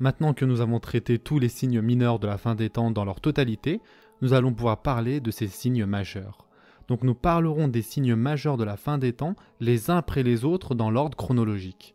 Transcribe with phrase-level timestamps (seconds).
[0.00, 3.04] Maintenant que nous avons traité tous les signes mineurs de la fin des temps dans
[3.04, 3.82] leur totalité,
[4.22, 6.48] nous allons pouvoir parler de ces signes majeurs.
[6.88, 10.46] Donc nous parlerons des signes majeurs de la fin des temps les uns après les
[10.46, 11.94] autres dans l'ordre chronologique.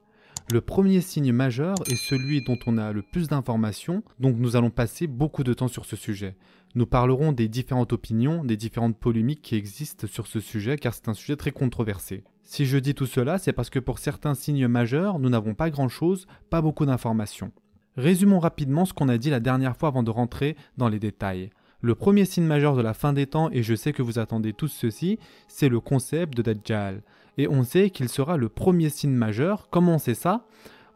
[0.52, 4.70] Le premier signe majeur est celui dont on a le plus d'informations, donc nous allons
[4.70, 6.38] passer beaucoup de temps sur ce sujet.
[6.76, 11.10] Nous parlerons des différentes opinions, des différentes polémiques qui existent sur ce sujet car c'est
[11.10, 12.24] un sujet très controversé.
[12.44, 15.72] Si je dis tout cela, c'est parce que pour certains signes majeurs, nous n'avons pas
[15.72, 17.52] grand-chose, pas beaucoup d'informations.
[17.98, 21.50] Résumons rapidement ce qu'on a dit la dernière fois avant de rentrer dans les détails.
[21.82, 24.54] Le premier signe majeur de la fin des temps, et je sais que vous attendez
[24.54, 27.04] tous ceci, c'est le concept de Dajjal.
[27.38, 29.70] Et on sait qu'il sera le premier signe majeur.
[29.70, 30.46] Comment on sait ça?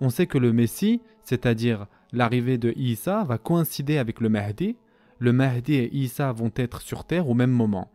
[0.01, 4.75] On sait que le Messie, c'est-à-dire l'arrivée de Isa, va coïncider avec le Mahdi.
[5.19, 7.91] Le Mahdi et Isa vont être sur terre au même moment.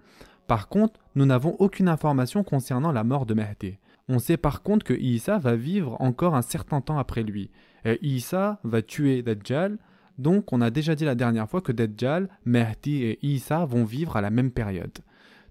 [0.47, 3.79] Par contre, nous n'avons aucune information concernant la mort de Mahdi.
[4.09, 7.51] On sait par contre que Isa va vivre encore un certain temps après lui.
[7.85, 9.79] Et Isa va tuer Dajjal.
[10.19, 14.17] Donc on a déjà dit la dernière fois que Dajjal, Mahdi et Isa vont vivre
[14.17, 14.99] à la même période.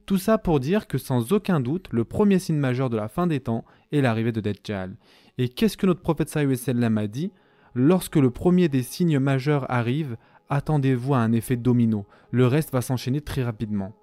[0.05, 3.25] Tout ça pour dire que sans aucun doute, le premier signe majeur de la fin
[3.25, 4.95] des temps est l'arrivée de Dajjal.
[5.38, 7.31] Et qu'est-ce que notre prophète sallam a dit?
[7.73, 10.15] Lorsque le premier des signes majeurs arrive,
[10.49, 12.05] attendez-vous à un effet domino.
[12.29, 13.93] Le reste va s'enchaîner très rapidement.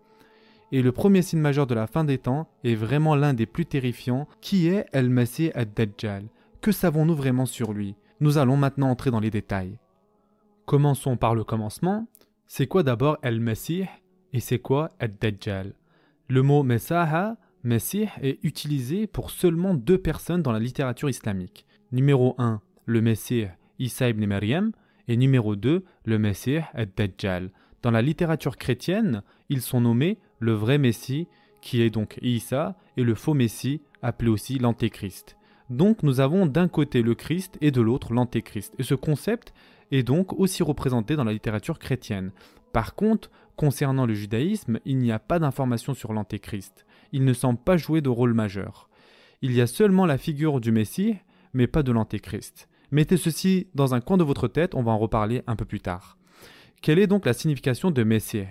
[0.73, 3.67] Et le premier signe majeur de la fin des temps est vraiment l'un des plus
[3.67, 6.25] terrifiants, qui est El-Masih ad-Dajjal.
[6.61, 7.97] Que savons-nous vraiment sur lui?
[8.21, 9.79] Nous allons maintenant entrer dans les détails.
[10.67, 12.07] Commençons par le commencement.
[12.47, 13.87] C'est quoi d'abord El-Masih
[14.33, 15.75] et c'est quoi ad-Dajjal?
[16.29, 21.67] Le mot Messaha, Messie, est utilisé pour seulement deux personnes dans la littérature islamique.
[21.91, 23.47] Numéro 1, le Messie
[23.81, 24.25] Isa ibn
[25.09, 27.51] et numéro 2, le Messie ad-Dajjal.
[27.83, 31.29] Dans la littérature chrétienne, ils sont nommés le vrai Messie,
[31.61, 35.37] qui est donc Isa, et le faux Messie, appelé aussi l'Antéchrist.
[35.69, 38.75] Donc nous avons d'un côté le Christ et de l'autre l'Antéchrist.
[38.79, 39.55] Et ce concept
[39.93, 42.33] est donc aussi représenté dans la littérature chrétienne.
[42.73, 46.87] Par contre, concernant le judaïsme, il n'y a pas d'information sur l'Antéchrist.
[47.13, 48.89] Il ne semble pas jouer de rôle majeur.
[49.43, 51.17] Il y a seulement la figure du Messie,
[51.53, 52.69] mais pas de l'Antéchrist.
[52.91, 55.81] Mettez ceci dans un coin de votre tête, on va en reparler un peu plus
[55.81, 56.19] tard.
[56.83, 58.45] Quelle est donc la signification de Messie?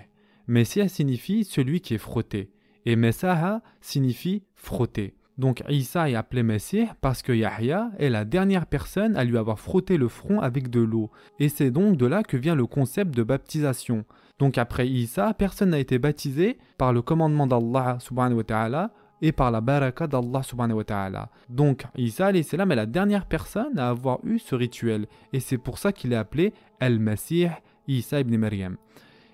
[0.50, 2.50] Messia signifie celui qui est frotté,
[2.88, 5.14] et Messaha signifie frotter.
[5.38, 9.60] Donc Isa est appelé Messie parce que Yahya est la dernière personne à lui avoir
[9.60, 13.16] frotté le front avec de l'eau, et c'est donc de là que vient le concept
[13.16, 14.06] de baptisation.
[14.40, 19.32] Donc après Isa, personne n'a été baptisé par le commandement d'Allah subhanahu wa ta'ala et
[19.32, 21.30] par la baraka d'Allah subhanahu wa ta'ala.
[21.50, 25.92] Donc Isa est la dernière personne à avoir eu ce rituel, et c'est pour ça
[25.92, 27.50] qu'il est appelé El-Masih
[27.88, 28.78] Isa ibn Maryam.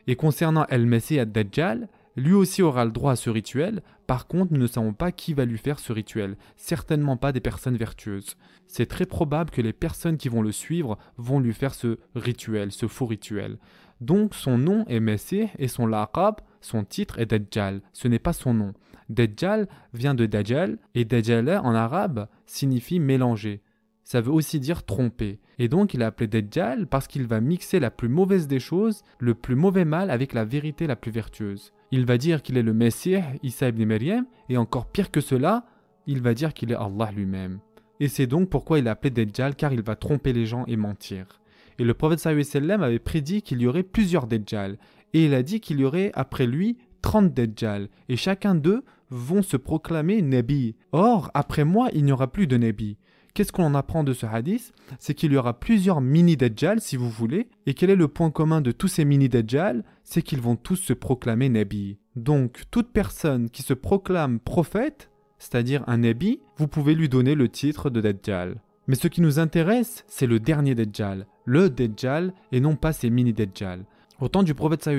[0.08, 4.60] Et concernant El-Messi ad-Dajjal, lui aussi aura le droit à ce rituel, par contre nous
[4.60, 8.38] ne savons pas qui va lui faire ce rituel, certainement pas des personnes vertueuses.
[8.68, 12.72] C'est très probable que les personnes qui vont le suivre vont lui faire ce rituel,
[12.72, 13.58] ce faux rituel.
[14.02, 18.34] Donc son nom est Messi et son laqab, son titre est Dajjal, ce n'est pas
[18.34, 18.74] son nom.
[19.10, 23.62] Dajjal vient de Dajjal et Dajjal en arabe signifie mélanger
[24.06, 25.40] ça veut aussi dire tromper.
[25.58, 29.02] Et donc il est appelé Dajjal parce qu'il va mixer la plus mauvaise des choses,
[29.20, 31.74] le plus mauvais mal avec la vérité la plus vertueuse.
[31.92, 35.66] Il va dire qu'il est le Messie, Isa ibn Maryam, et encore pire que cela,
[36.08, 37.60] il va dire qu'il est Allah lui-même.
[38.00, 40.78] Et c'est donc pourquoi il est appelé Dajjal car il va tromper les gens et
[40.78, 41.42] mentir.
[41.80, 44.78] Et le prophète sallam avait prédit qu'il y aurait plusieurs Dajjal,
[45.14, 49.42] et il a dit qu'il y aurait après lui 30 Dajjal, et chacun d'eux vont
[49.42, 50.76] se proclamer Nabi.
[50.92, 52.98] Or, après moi, il n'y aura plus de Nabi.
[53.36, 54.72] Qu'est-ce qu'on en apprend de ce hadith?
[54.98, 57.50] C'est qu'il y aura plusieurs mini-dajjal, si vous voulez.
[57.66, 60.94] Et quel est le point commun de tous ces mini-dajjal C'est qu'ils vont tous se
[60.94, 61.98] proclamer nabi.
[62.16, 67.50] Donc, toute personne qui se proclame prophète, c'est-à-dire un nabi, vous pouvez lui donner le
[67.50, 68.56] titre de dajjal.
[68.88, 73.10] Mais ce qui nous intéresse, c'est le dernier dajjal, le dajjal, et non pas ces
[73.10, 73.84] mini-dajjal.
[74.22, 74.90] Au temps du prophète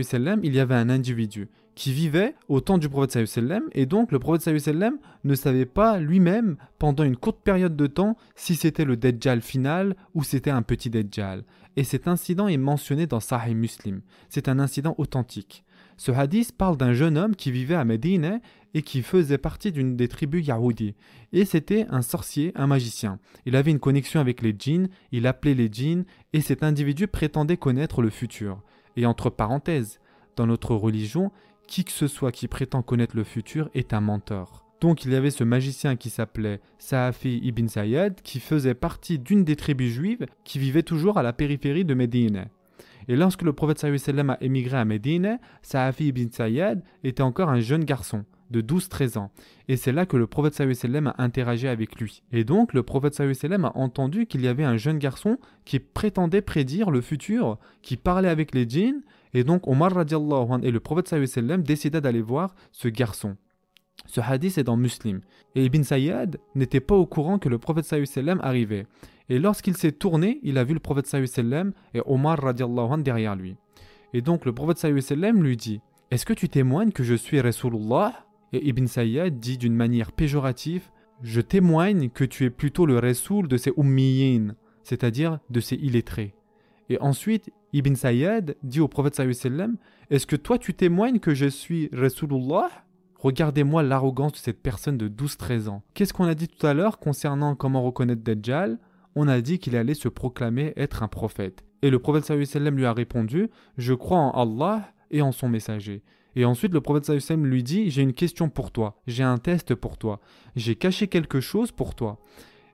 [0.42, 4.18] il y avait un individu qui vivait au temps du prophète sallam et donc le
[4.18, 8.96] prophète sallam ne savait pas lui-même pendant une courte période de temps si c'était le
[8.96, 11.44] Dajjal final ou c'était un petit Dajjal.
[11.76, 14.00] Et cet incident est mentionné dans Sahih Muslim.
[14.30, 15.64] C'est un incident authentique.
[15.98, 18.40] Ce hadith parle d'un jeune homme qui vivait à Médine
[18.72, 20.94] et qui faisait partie d'une des tribus Yahoudi.
[21.32, 23.18] Et c'était un sorcier, un magicien.
[23.44, 27.56] Il avait une connexion avec les djinns, il appelait les djinns, et cet individu prétendait
[27.56, 28.62] connaître le futur.
[28.96, 30.00] Et entre parenthèses,
[30.36, 31.32] dans notre religion,
[31.66, 34.64] qui que ce soit qui prétend connaître le futur est un menteur.
[34.80, 39.44] Donc il y avait ce magicien qui s'appelait Saafi ibn Sayyad, qui faisait partie d'une
[39.44, 42.46] des tribus juives qui vivait toujours à la périphérie de Médine.
[43.08, 47.60] Et lorsque le prophète sallam a émigré à Médine, Saafi ibn Sayyad était encore un
[47.60, 48.24] jeune garçon.
[48.50, 49.32] de 12-13 ans.
[49.66, 52.22] Et c'est là que le prophète sallam a interagi avec lui.
[52.30, 56.42] Et donc le prophète sallam a entendu qu'il y avait un jeune garçon qui prétendait
[56.42, 59.02] prédire le futur, qui parlait avec les djinns.
[59.34, 61.14] Et donc Omar radiallahu et le prophète
[61.62, 63.36] décida d'aller voir ce garçon.
[64.06, 65.20] Ce hadith est dans Muslim.
[65.54, 67.94] Et Ibn Sayyad n'était pas au courant que le prophète
[68.42, 68.86] arrivait.
[69.28, 71.12] Et lorsqu'il s'est tourné, il a vu le prophète
[71.94, 73.56] et Omar radiallahu derrière lui.
[74.12, 75.80] Et donc le prophète lui dit
[76.10, 78.26] Est-ce que tu témoignes que je suis Rasulullah?
[78.52, 80.88] Et Ibn Sayyad dit d'une manière péjorative
[81.22, 86.34] Je témoigne que tu es plutôt le Rasoul de ces ummiyin, c'est-à-dire de ces illettrés.
[86.88, 89.76] Et ensuite, Ibn Sayyad dit au prophète sallam
[90.08, 92.70] Est-ce que toi tu témoignes que je suis Rasulullah?
[93.18, 95.82] Regardez-moi l'arrogance de cette personne de 12-13 ans.
[95.92, 98.78] Qu'est-ce qu'on a dit tout à l'heure concernant comment reconnaître Dajjal?
[99.14, 101.64] On a dit qu'il allait se proclamer être un prophète.
[101.82, 106.02] Et le prophète lui a répondu Je crois en Allah et en son messager.
[106.34, 109.98] Et ensuite, le prophète lui dit J'ai une question pour toi, j'ai un test pour
[109.98, 110.20] toi,
[110.54, 112.20] j'ai caché quelque chose pour toi.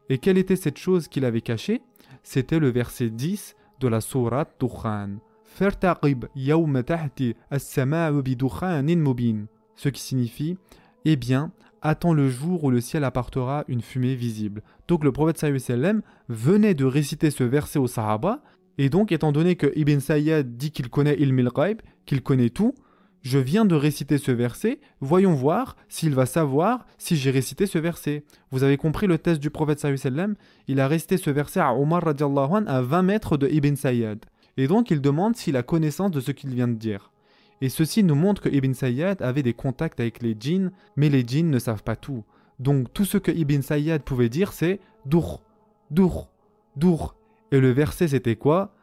[0.09, 1.83] Et quelle était cette chose qu'il avait cachée?
[2.23, 5.19] C'était le verset 10 de la sourate Dukhan.
[9.77, 10.57] Ce qui signifie
[11.05, 11.53] Eh bien,
[11.83, 14.63] attends le jour où le ciel apportera une fumée visible.
[14.89, 18.43] Donc le prophète sallam venait de réciter ce verset au Sahaba
[18.79, 22.75] et donc, étant donné que Ibn Sayyad dit qu'il connaît Ilmil Ghaib, qu'il connaît tout,
[23.23, 27.79] je viens de réciter ce verset, voyons voir s'il va savoir si j'ai récité ce
[27.79, 28.25] verset.
[28.51, 30.35] Vous avez compris le test du prophète sallam?
[30.67, 34.19] Il a récité ce verset à Omar radiallahu à 20 mètres de Ibn Sayyad.
[34.57, 37.13] Et donc il demande s'il a connaissance de ce qu'il vient de dire.
[37.61, 41.23] Et ceci nous montre que Ibn Sayyad avait des contacts avec les djinns, mais les
[41.25, 42.25] djinns ne savent pas tout.
[42.59, 45.43] Donc tout ce que Ibn Sayyad pouvait dire c'est Dour,
[45.93, 46.29] Dour,
[46.75, 47.15] Dour.
[47.53, 48.75] Et le verset c'était quoi?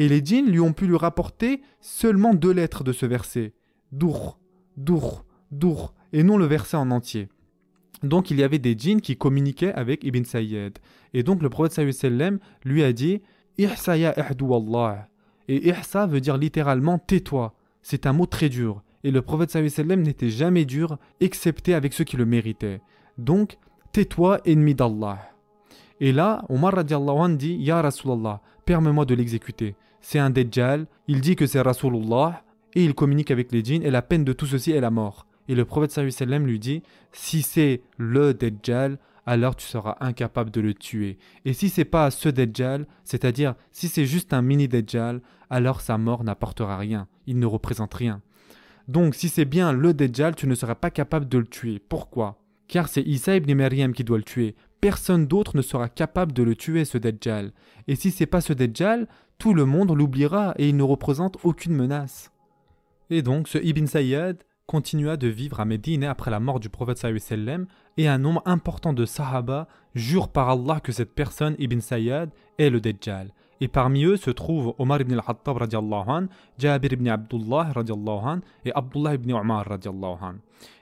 [0.00, 3.52] Et les djinns lui ont pu lui rapporter seulement deux lettres de ce verset.
[3.92, 4.38] Dour,
[4.78, 7.28] Dour, Dour, et non le verset en entier.
[8.02, 10.78] Donc il y avait des djinns qui communiquaient avec Ibn Sayyid.
[11.12, 13.20] Et donc le prophète sallam lui a dit
[13.58, 15.08] Ihsa ya Allah.
[15.48, 17.52] Et ihsa veut dire littéralement tais-toi.
[17.82, 18.82] C'est un mot très dur.
[19.04, 22.80] Et le prophète sallam n'était jamais dur, excepté avec ceux qui le méritaient.
[23.18, 23.58] Donc
[23.92, 25.18] Tais-toi, ennemi d'Allah.
[26.00, 29.74] Et là, Omar radiallahu dit Ya Rasulallah, permets-moi de l'exécuter.
[30.00, 32.42] C'est un Dajjal, il dit que c'est Rasulullah,
[32.74, 35.26] et il communique avec les djinns, et la peine de tout ceci est la mort.
[35.48, 36.82] Et le prophète lui dit
[37.12, 41.18] Si c'est le Dajjal, alors tu seras incapable de le tuer.
[41.44, 45.20] Et si c'est pas ce Dajjal, c'est-à-dire si c'est juste un mini Dajjal,
[45.50, 48.22] alors sa mort n'apportera rien, il ne représente rien.
[48.88, 51.78] Donc si c'est bien le Dajjal, tu ne seras pas capable de le tuer.
[51.78, 52.39] Pourquoi?
[52.70, 54.54] Car c'est Isa ibn Maryam qui doit le tuer.
[54.80, 57.52] Personne d'autre ne sera capable de le tuer, ce Dajjal.
[57.88, 59.08] Et si c'est pas ce Dajjal,
[59.38, 62.30] tout le monde l'oubliera et il ne représente aucune menace.
[63.10, 66.98] Et donc, ce Ibn Sayyad continua de vivre à Médine après la mort du prophète
[66.98, 72.30] sallam et un nombre important de Sahaba jurent par Allah que cette personne, Ibn Sayyad,
[72.58, 73.32] est le Dajjal.
[73.60, 75.58] Et parmi eux se trouvent Omar ibn al-Hattab
[76.58, 77.72] Jabir ibn Abdullah
[78.64, 79.66] et Abdullah ibn Omar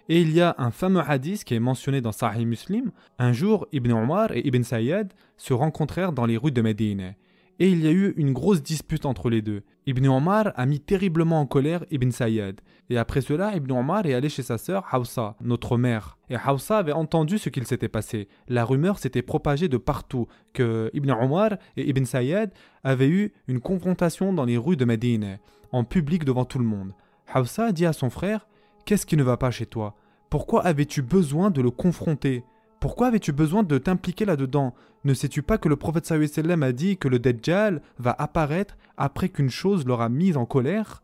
[0.08, 2.92] et il y a un fameux hadith qui est mentionné dans Sahih Muslim.
[3.18, 7.14] Un jour, Ibn Omar et Ibn Sayyad se rencontrèrent dans les rues de Médine.
[7.60, 9.62] Et il y a eu une grosse dispute entre les deux.
[9.86, 12.60] Ibn Omar a mis terriblement en colère Ibn Sayyad.
[12.88, 16.18] Et après cela, Ibn Omar est allé chez sa sœur Hausa, notre mère.
[16.30, 18.28] Et Hausa avait entendu ce qu'il s'était passé.
[18.48, 22.52] La rumeur s'était propagée de partout que Ibn Omar et Ibn Sayyad
[22.84, 25.38] avaient eu une confrontation dans les rues de Médine,
[25.72, 26.92] en public devant tout le monde.
[27.34, 28.46] Hausa dit à son frère
[28.84, 29.96] Qu'est-ce qui ne va pas chez toi?
[30.30, 32.44] Pourquoi avais-tu besoin de le confronter?
[32.80, 34.72] Pourquoi avais-tu besoin de t'impliquer là-dedans?
[35.02, 39.28] Ne sais-tu pas que le prophète sallam a dit que le Dajjal va apparaître après
[39.28, 41.02] qu'une chose l'aura mise en colère?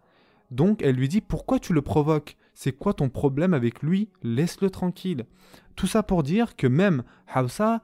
[0.53, 2.37] Donc elle lui dit Pourquoi tu le provoques?
[2.53, 4.09] C'est quoi ton problème avec lui?
[4.23, 5.25] Laisse-le tranquille.
[5.75, 7.03] Tout ça pour dire que même
[7.35, 7.83] Hausa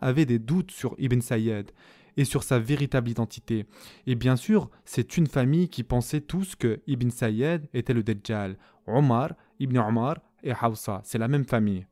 [0.00, 1.70] avait des doutes sur Ibn Sayyad
[2.16, 3.66] et sur sa véritable identité.
[4.08, 8.56] Et bien sûr, c'est une famille qui pensait tous que Ibn Sayyad était le Dajjal.
[8.88, 11.86] Omar, Ibn Omar et Hausa, c'est la même famille.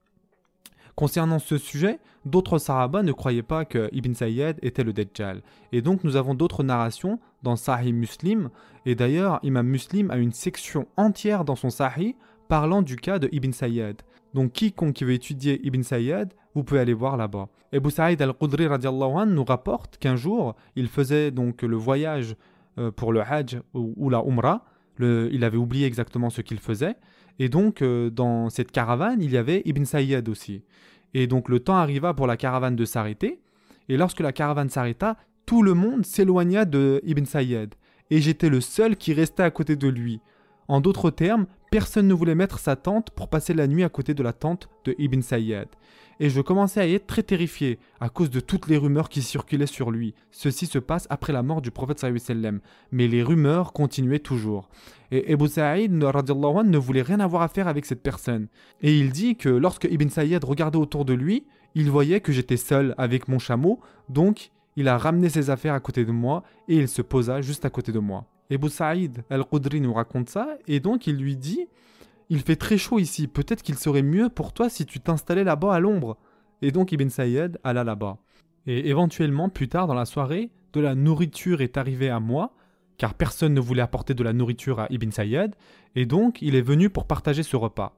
[1.01, 5.41] Concernant ce sujet, d'autres Sahaba ne croyaient pas que Ibn Sayyad était le Dajjal.
[5.73, 8.51] Et donc nous avons d'autres narrations dans Sahih Muslim.
[8.85, 12.17] Et d'ailleurs, Imam Muslim a une section entière dans son Sahih
[12.49, 14.03] parlant du cas de Ibn Sayyad.
[14.35, 17.49] Donc quiconque qui veut étudier Ibn Sayyad, vous pouvez aller voir là-bas.
[17.73, 18.67] Ebu Saïd al-Qudri
[19.27, 22.37] nous rapporte qu'un jour, il faisait donc le voyage
[22.77, 24.67] euh, pour le Hajj ou, la Umrah.
[24.99, 26.97] il avait oublié exactement ce qu'il faisait.
[27.39, 30.63] Et donc, euh, dans cette caravane, il y avait Ibn Sayyad aussi.
[31.15, 33.41] Et donc, le temps arriva pour la caravane de s'arrêter.
[33.89, 37.75] Et lorsque la caravane s'arrêta, tout le monde s'éloigna de Ibn Sayyad.
[38.11, 40.21] Et j'étais le seul qui restait à côté de lui.
[40.69, 44.15] En d'autres termes, personne ne voulait mettre sa tente pour passer la nuit à côté
[44.15, 45.69] de la tente de Ibn Sayyad.
[46.23, 49.23] Et je commençais à y être très terrifié à cause de toutes les rumeurs qui
[49.23, 50.15] circulaient sur lui.
[50.31, 52.61] Ceci se passe après la mort du prophète sallam,
[52.93, 54.69] mais les rumeurs continuaient toujours.
[55.11, 58.49] Et Ebu Saïd ne voulait rien avoir à faire avec cette personne.
[58.83, 62.59] Et il dit que lorsque Ibn Sayyad regardait autour de lui, il voyait que j'étais
[62.59, 66.77] seul avec mon chameau, donc il a ramené ses affaires à côté de moi et
[66.77, 68.27] il se posa juste à côté de moi.
[68.51, 71.67] Ebu Saïd al-Qudri nous raconte ça et donc il lui dit
[72.31, 75.75] il fait très chaud ici, peut-être qu'il serait mieux pour toi si tu t'installais là-bas
[75.75, 76.17] à l'ombre.
[76.63, 78.19] Et donc Ibn Sayyad alla là-bas.
[78.67, 82.55] Et éventuellement, plus tard dans la soirée, de la nourriture est arrivée à moi,
[82.99, 85.57] car personne ne voulait apporter de la nourriture à Ibn Sayyad,
[85.97, 87.97] et donc il est venu pour partager ce repas.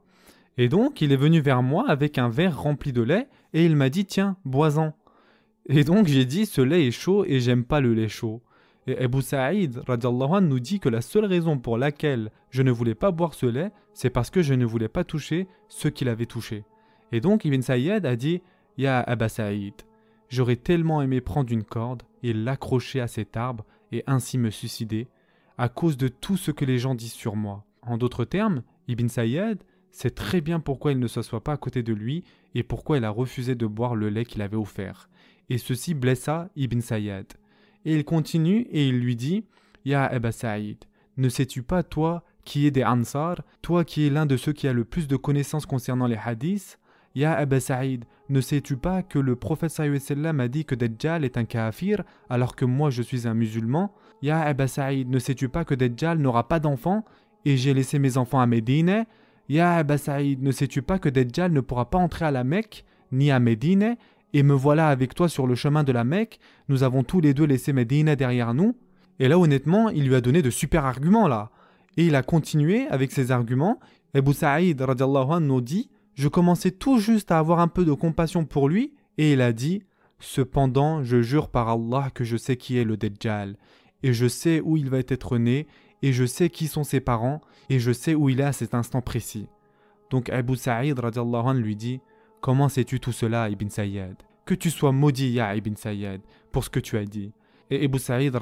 [0.56, 3.76] Et donc il est venu vers moi avec un verre rempli de lait, et il
[3.76, 4.94] m'a dit Tiens, bois-en.
[5.66, 8.42] Et donc j'ai dit Ce lait est chaud et j'aime pas le lait chaud.
[8.86, 13.12] Et Abu Sa'id nous dit que la seule raison pour laquelle je ne voulais pas
[13.12, 16.64] boire ce lait, c'est parce que je ne voulais pas toucher ce qu'il avait touché.
[17.12, 18.42] Et donc Ibn Sayyid a dit
[18.76, 19.74] Ya Abu Sa'id,
[20.28, 25.08] j'aurais tellement aimé prendre une corde et l'accrocher à cet arbre et ainsi me suicider,
[25.58, 27.64] à cause de tout ce que les gens disent sur moi.
[27.82, 31.82] En d'autres termes, Ibn Sayyid sait très bien pourquoi il ne s'assoit pas à côté
[31.82, 32.24] de lui
[32.54, 35.08] et pourquoi il a refusé de boire le lait qu'il avait offert.
[35.50, 37.26] Et ceci blessa Ibn Sayyid.
[37.84, 39.44] Et il continue et il lui dit
[39.84, 40.78] Ya Aba Saïd,
[41.16, 44.66] ne sais-tu pas, toi qui es des Ansar, toi qui es l'un de ceux qui
[44.66, 46.78] a le plus de connaissances concernant les hadiths,
[47.14, 51.36] Ya Aba Saïd, ne sais-tu pas que le prophète sallam a dit que Dajjal est
[51.36, 53.92] un kafir alors que moi je suis un musulman?
[54.22, 57.04] Ya Aba Saïd, ne sais-tu pas que Dajjal n'aura pas d'enfants
[57.44, 59.04] et j'ai laissé mes enfants à Médine?
[59.48, 62.84] Ya Aba Saïd, ne sais-tu pas que Dajjal ne pourra pas entrer à la Mecque
[63.10, 63.96] ni à Médine?
[64.32, 67.34] Et me voilà avec toi sur le chemin de la Mecque, nous avons tous les
[67.34, 68.76] deux laissé Medina derrière nous.
[69.18, 71.50] Et là, honnêtement, il lui a donné de super arguments là.
[71.96, 73.78] Et il a continué avec ses arguments.
[74.14, 78.44] Abu Sa'id anhu nous dit Je commençais tout juste à avoir un peu de compassion
[78.44, 79.82] pour lui, et il a dit
[80.18, 83.56] Cependant, je jure par Allah que je sais qui est le Dajjal,
[84.02, 85.66] et je sais où il va être né,
[86.00, 88.74] et je sais qui sont ses parents, et je sais où il est à cet
[88.74, 89.46] instant précis.
[90.10, 92.00] Donc Abu Sa'id anhu lui dit
[92.42, 94.16] Comment sais-tu tout cela, Ibn Sayyad?
[94.46, 96.20] Que tu sois maudit, Ya Ibn Sayyad,
[96.50, 97.30] pour ce que tu as dit.
[97.70, 98.37] Et Ibn Saïd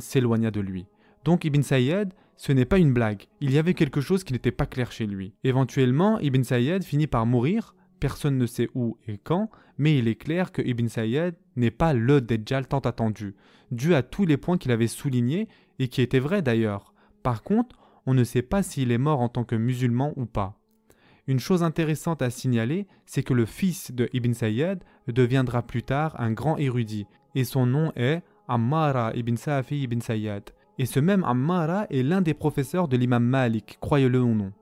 [0.00, 0.86] s'éloigna de lui.
[1.24, 3.26] Donc Ibn Sayyad, ce n'est pas une blague.
[3.40, 5.32] Il y avait quelque chose qui n'était pas clair chez lui.
[5.44, 7.76] Éventuellement, Ibn Sayyad finit par mourir.
[8.00, 11.92] Personne ne sait où et quand, mais il est clair que Ibn Sayyad n'est pas
[11.92, 13.36] le Dajjal tant attendu,
[13.70, 15.46] dû à tous les points qu'il avait soulignés
[15.78, 16.94] et qui étaient vrais d'ailleurs.
[17.22, 20.59] Par contre, on ne sait pas s'il est mort en tant que musulman ou pas.
[21.30, 26.16] Une chose intéressante à signaler, c'est que le fils de Ibn Sayyad deviendra plus tard
[26.18, 27.06] un grand érudit,
[27.36, 30.42] et son nom est Ammara ibn Safi ibn Sayyad.
[30.78, 34.52] Et ce même Ammara est l'un des professeurs de l'imam Malik, croyez-le ou non.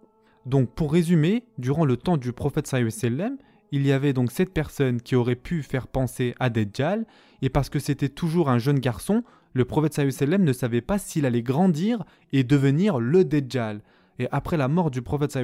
[0.44, 3.38] Donc pour résumer, durant le temps du prophète sallam,
[3.72, 7.06] il y avait donc cette personne qui aurait pu faire penser à Dajjal,
[7.40, 11.25] et parce que c'était toujours un jeune garçon, le prophète sallam ne savait pas s'il
[11.25, 13.80] allait grandir et devenir le Dajjal.
[14.18, 15.38] Et après la mort du prophète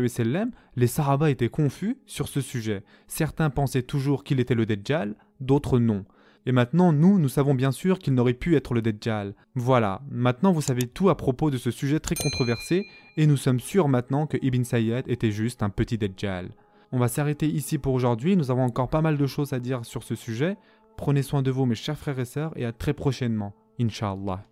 [0.76, 2.82] les Sahaba étaient confus sur ce sujet.
[3.06, 6.04] Certains pensaient toujours qu'il était le Dajjal, d'autres non.
[6.46, 9.34] Et maintenant, nous, nous savons bien sûr qu'il n'aurait pu être le Dajjal.
[9.54, 12.84] Voilà, maintenant vous savez tout à propos de ce sujet très controversé,
[13.16, 16.50] et nous sommes sûrs maintenant que Ibn Sayyad était juste un petit Dajjal.
[16.92, 19.84] On va s'arrêter ici pour aujourd'hui, nous avons encore pas mal de choses à dire
[19.84, 20.56] sur ce sujet.
[20.96, 24.44] Prenez soin de vous mes chers frères et sœurs, et à très prochainement, Inch'Allah.